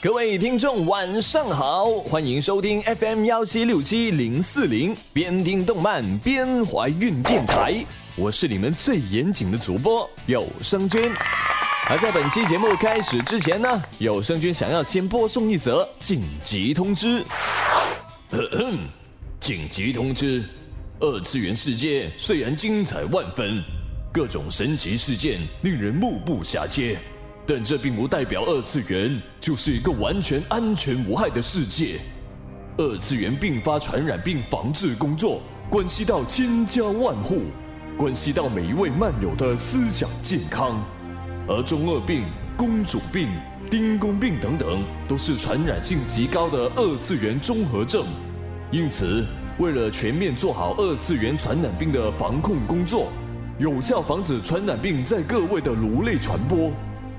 [0.00, 7.84] 各位听众，晚上好，欢迎收听 FM 幺七六七零四零，边听动漫边怀孕电台，
[8.14, 11.10] 我是你们最严谨的主播有声君。
[11.90, 17.24] 而在本期节目开始之前呢，有声君想要先播送一则紧急通知。
[19.40, 20.44] 紧急通知：
[21.00, 23.60] 二次元世界虽然精彩万分，
[24.12, 26.96] 各种神奇事件令人目不暇接。
[27.50, 31.98] 但这并不代表二次元就是一个完全安全无害的世界。
[32.76, 37.44] 二次元并发传染病防治工作关系到千家万户，
[37.96, 40.84] 关系到每一位漫友的思想健康。
[41.48, 43.30] 而中二病、公主病、
[43.70, 48.04] 丁公病等等，都是传染性极高的二次元综合症。
[48.70, 49.24] 因此，
[49.58, 53.10] 为了全面做好二次元传染病的防控工作，
[53.58, 56.70] 有效防止传染病在各位的颅内传播。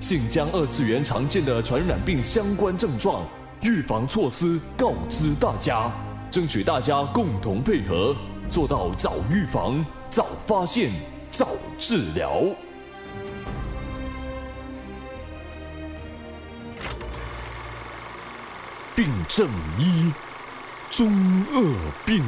[0.02, 3.26] 现将二次元常见的传染病相关症状、
[3.62, 5.92] 预防措施告知大家，
[6.32, 8.16] 争取大家共同配合，
[8.50, 10.90] 做到早预防、早发现、
[11.32, 12.44] 早治疗。
[18.96, 20.12] 病症一：
[20.90, 21.10] 中
[21.52, 22.24] 二病。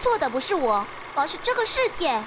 [0.00, 2.18] 错的不是我，而是这个世界。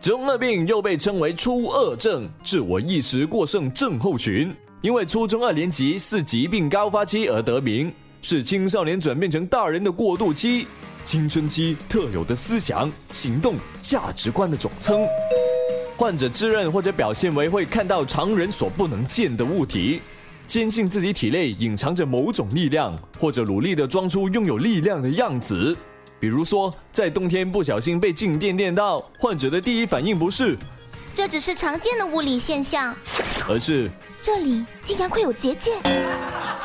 [0.00, 7.90] 中二病又被称为初二症、自我意识过剩症候群，因为初中二年级是疾病高发期而得名，
[8.20, 10.66] 是青少年转变成大人的过渡期，
[11.04, 15.06] 青春期特有的思想、行动、价值观的总称。
[15.96, 20.02] 患者自认或者表现为会看到常人所不能见的物体，
[20.46, 25.74] 坚信自己体内隐藏着某种力量，或者努力的装出拥有力量的样子。
[26.24, 30.56] 比如说，在冬天不小心被静电电到，患者的第一反应不是
[31.14, 32.96] “这只是常见的物理现象”，
[33.46, 33.90] 而是
[34.24, 35.72] “这里竟然会有结界”。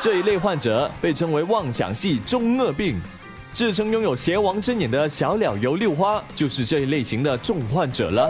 [0.00, 2.98] 这一类患者被称为妄想系中二病。
[3.52, 8.26] 自称拥有邪王之眼的小鸟游六花就是这一类型的重患者了。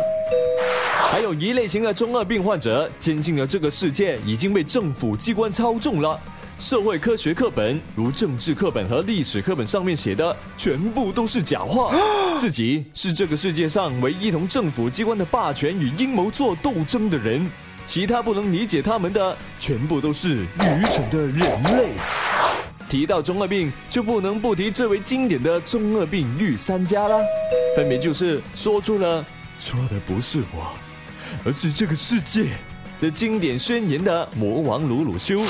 [1.13, 6.19] 还有一类型的中二病患者，坚信了这个世界已经被政府机关操纵了。
[6.61, 11.91] 社会科学课本，如政治课本和历史课本上面写的，全部都是假话。
[12.39, 17.51] 自己是这个世界上唯一同政府机关的霸权与阴谋做斗争的人，
[17.87, 21.89] 其他不能理解他们的，全部都是愚蠢的人类。
[22.91, 27.17] 提到中二病，就不能不提最为经典的中二病御三家啦，
[27.75, 29.25] 分别就是说出了
[29.59, 30.75] 说的不是我，
[31.43, 32.49] 而是这个世界
[33.01, 35.41] 的经典宣言的魔王鲁鲁修。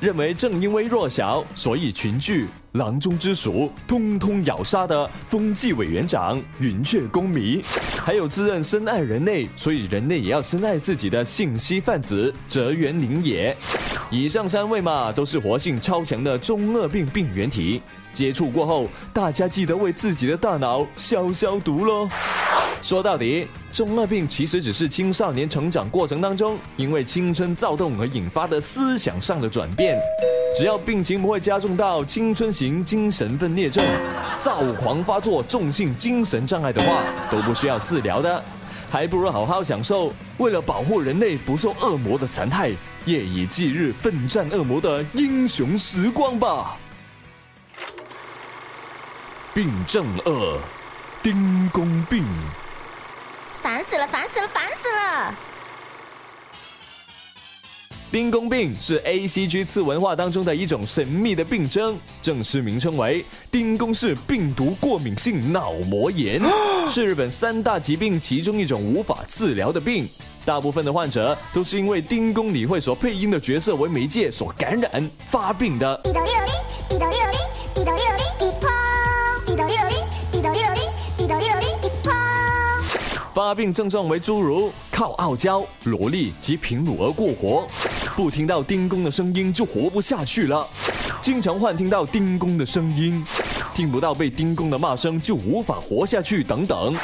[0.00, 2.46] 认为正因为弱小，所以群聚。
[2.76, 7.62] 囊中之鼠通通咬杀的风纪委员长云雀公迷，
[8.04, 13.56] 还有自认深爱人类，所以人类也要深爱自己的信息贩子泽原绫也。
[14.10, 17.80] 以上三位嘛，都是活性超强的中二病病原体。
[18.12, 22.06] 接触过后，大家记得为自己的大脑消消毒喽。
[22.82, 29.98] 说到底，中二病其实只是青少年成长过程当中因为青春躁动而引发的思想上的转变。
[30.56, 33.84] 只要病情不会加重到青春型精神分裂症、
[34.38, 38.42] 躁狂发作、重性精神障碍的话，都不需要自治疗的。
[38.90, 42.72] 还不如好好享受为了保护人类不受恶魔的残害，
[43.04, 46.76] 夜以继日奋战恶魔的英雄时光吧。
[49.52, 50.60] 病症二，
[51.22, 52.24] 丁公病。
[53.62, 55.34] 烦死了，烦死了，烦死了！
[58.14, 66.40] 丁公病是 A C G 次文化当中的一种神秘的病症，正式名称为丁公氏病毒过敏性脑膜炎，
[66.88, 70.08] 是日本三大疾病其中一种无法治疗的病。
[70.44, 76.00] 大部分的患者都是因为丁公理会所配音的角色为媒介所感染发病的。
[83.34, 87.66] 发病症状为诸如靠傲娇、萝莉及平乳而过活，
[88.16, 90.68] 不听到丁公的声音就活不下去了，
[91.20, 93.24] 经常幻听到丁公的声音，
[93.74, 96.96] 听不到被丁公的骂声就无法活下去等等。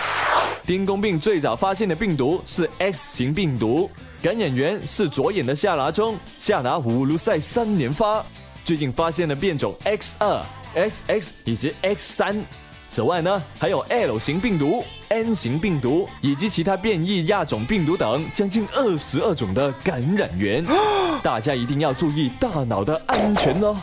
[0.65, 3.91] 丁公病最早发现的病毒是 X 型病毒，
[4.23, 8.25] 感染源是左眼的下拿中下拿五卢塞三连发，
[8.63, 10.45] 最近发现了变种 X 二、
[10.77, 12.45] XX 以及 X 三。
[12.91, 20.67] 此外呢，还有 L 型病毒、N 型病毒以及其他变异亚种病毒等将近二十二种的感染源，
[21.23, 23.77] 大家一定要注意大脑的安全哦。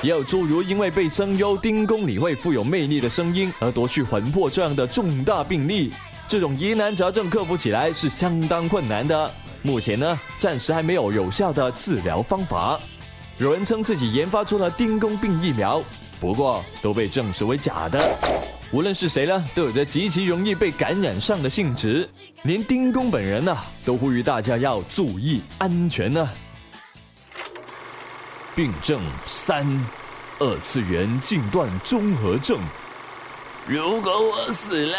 [0.00, 5.92] 也有诸如因为被声优丁公理会富有魅力的声音而夺去魂魄这样的重大病例，
[6.26, 9.30] 这种疑难杂症克服起来是相当困难的。
[9.60, 12.80] 目前呢，暂时还没有有效的治疗方法。
[13.36, 15.82] 有人称自己研发出了丁公病疫苗，
[16.20, 17.98] 不过都被证实为假的。
[18.70, 22.08] 无论是谁呢，都有着极其容易被感染上的性质。
[22.42, 26.28] 连丁公本人呢，都呼吁大家要注意安全呢。
[28.54, 29.66] 病症三：
[30.38, 32.58] 二次元近断综合症。
[33.66, 34.96] 如果我死了，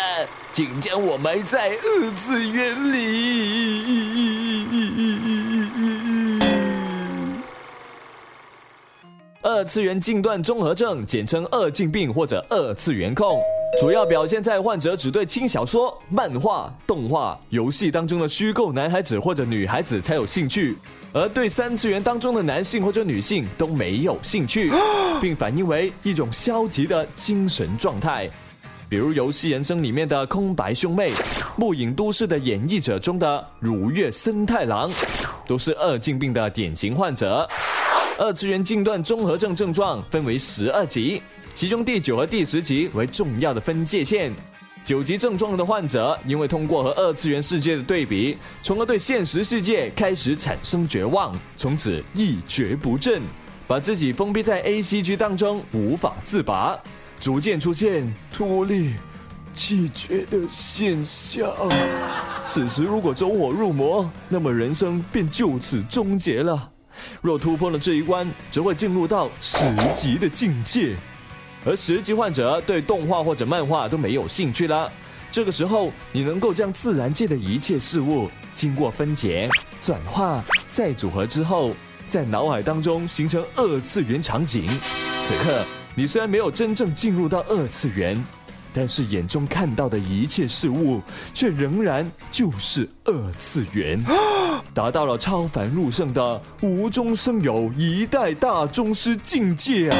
[0.51, 2.99] 请将我埋在二次元里。
[9.43, 13.41] 二次元近断综合症，简称二进病或者二次元控，
[13.79, 20.77] 主要表现在患者只对轻小说、漫画、动画、游戏当中的虚构男孩子或者女孩子才有兴趣，
[21.11, 24.71] 而对三次元当中的男性或者女性都没有兴趣，
[25.19, 28.29] 并反映为一种消极的精神状态。
[28.87, 31.09] 比如《游戏人生》里面的空白兄妹，
[31.57, 34.91] 《暮影都市的演绎者》中的如月森太郎，
[35.47, 37.49] 都是二进病的典型患者。
[38.21, 41.19] 二次元近断综合症症状分为十二级，
[41.55, 44.31] 其中第九和第十级为重要的分界线。
[44.83, 53.23] 九级症状的患者，因为通过和二次元世界的对比，从而对现实世界开始产生绝望，从此一蹶不振，
[53.65, 56.79] 把自己封闭在 A C G 当中，无法自拔。
[57.19, 58.91] 逐渐出现脱力、
[59.51, 61.49] 气绝的现象。
[62.43, 66.69] 此时如果走火入魔，那么人生便就此终结了。
[67.21, 69.59] 若突破了这一关，则会进入到十
[69.93, 70.95] 级的境界。
[71.65, 74.91] 而十级患者对动画或者漫画都没有兴趣了。
[75.31, 79.49] 这个时候，你能够将自然界的一切事物经过分解、
[79.79, 81.71] 转化、再组合之后，
[82.07, 84.69] 在脑海当中形成二次元场景。
[85.21, 85.65] 此刻。
[85.93, 88.17] 你虽然没有真正进入到二次元，
[88.73, 91.01] 但是眼中看到的一切事物，
[91.33, 94.01] 却仍然就是二次元，
[94.73, 99.97] 达到了超凡入圣的无中生有一代大宗师境界啊！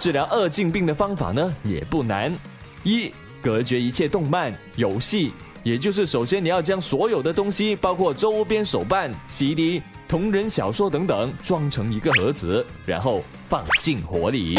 [0.00, 2.36] 治疗二进病的方法呢，也不难：
[2.82, 5.32] 一、隔绝一切动漫、游戏，
[5.62, 9.80] 也就是首先你要将所有的东西，包括周边手办、CD。
[10.08, 14.58] 同人小说等等装成一个盒子，然后放进火里。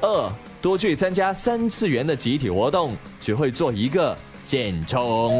[0.00, 0.32] 二，
[0.62, 5.38] 多去参加三次元的集体活动，学会做一个现充。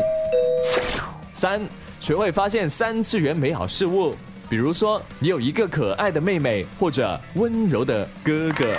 [1.32, 1.62] 三，
[2.05, 4.15] 学会发现三次元美好事物，
[4.51, 8.77] 比如说你有一个可爱的妹妹或者温柔的哥哥。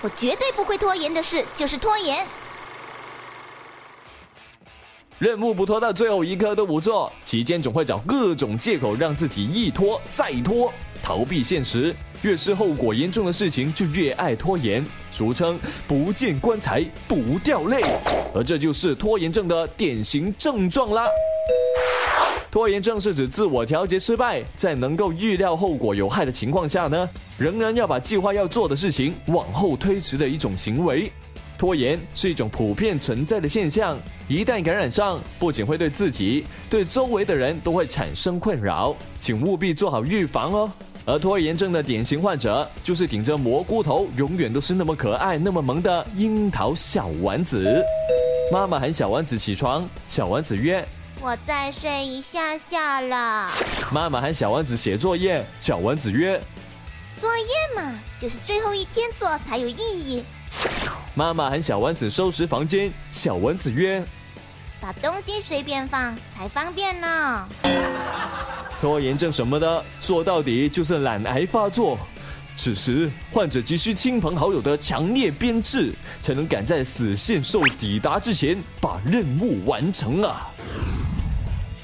[0.00, 2.26] 我绝对不会拖延的事就是拖延。
[5.20, 10.72] 任务不拖到最后一刻都不做，期间总会找各种借口让自己一拖再拖，
[11.02, 11.94] 逃避现实。
[12.22, 15.56] 越是后果严重的事情，就越爱拖延，俗称
[15.86, 17.80] “不见棺材不掉泪”，
[18.34, 21.06] 而这就是拖延症的典型症状啦。
[22.50, 27.08] 拖延症是指自我调节失败，在能够预料后果有害的情况下呢，
[27.38, 31.12] 仍然要把计划要做的事情往后推迟的一种行为。
[31.56, 33.96] 拖延是一种普遍存在的现象，
[34.28, 40.72] 一旦感染上，不仅会对自己，对周围的人都会产生困扰，请务必做好预防哦。
[41.06, 47.84] 而拖延症的典型患者，就是顶着蘑菇头，永远都是那么可爱、那么萌的樱桃小丸子。
[48.50, 50.82] 妈妈喊小丸子起床，小丸子曰。
[51.20, 53.50] 我再睡一下下了。
[53.92, 56.40] 妈妈喊小丸子写作业，小丸子曰：
[57.20, 60.22] 作业嘛，就是最后一天做才有意义。
[61.16, 64.02] 妈妈喊小丸子收拾房间，小丸子曰：
[64.80, 67.48] 把东西随便放才方便呢。
[68.80, 71.96] 拖延症什么的，说到底就是懒癌发作。
[72.56, 80.50] 此时，患者急需亲朋好友的强烈鞭笞，才能赶在死线兽抵达之前把任务完成啊！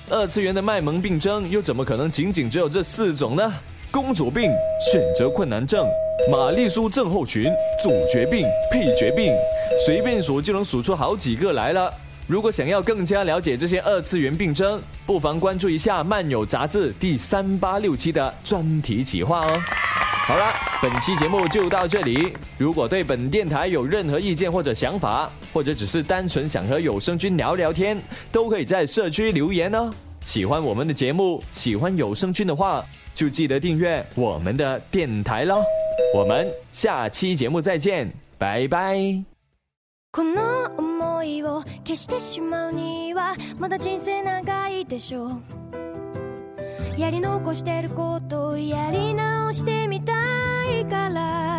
[0.09, 3.53] 二次元的卖萌病症又怎么可能仅仅只有这四种呢？
[3.93, 5.85] 公主病、选择困难症、
[6.31, 7.51] 玛丽苏症候群、
[7.83, 9.35] 主角病、配角病，
[9.85, 11.93] 随便数就能数出好几个来了。
[12.29, 19.61] 如果想要更加了解这些二次元病症，不妨关注一下《漫友》杂志第三八六期的专题企划哦。
[20.29, 22.33] 好了，本期节目就到这里。
[22.57, 29.91] 如果对本电台有任何意见或者想法，或者只是单纯想和有声君聊聊天，都可以在社区留言哦。
[30.24, 32.84] 喜欢我们的节目，喜欢有声君的话，
[33.14, 35.64] 就记得订阅我们的电台喽。
[36.14, 39.24] 我们下期节目再见，拜拜。
[46.98, 50.14] やり残してることやり直してみた
[50.72, 51.59] いから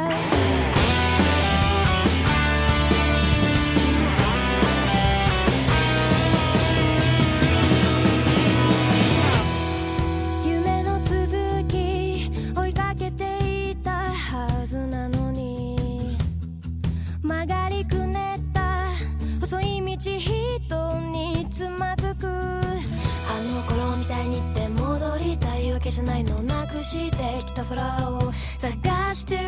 [27.64, 29.42] た空を探してる。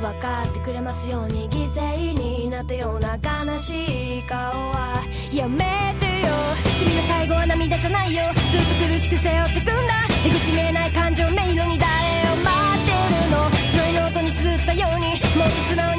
[0.00, 5.02] 分かってくれますように犠牲になったような悲しい顔は。
[5.32, 6.28] やめてよ。
[6.78, 8.22] 君の最後は涙じゃないよ。
[8.52, 10.06] ずっと苦しく背負ってくんだ。
[10.24, 11.90] 出口見えない感情迷路に誰
[12.32, 12.50] を待
[12.82, 12.92] って
[13.24, 13.50] るの？
[13.68, 15.20] 白いノートに綴ったように。
[15.36, 15.89] もっと素直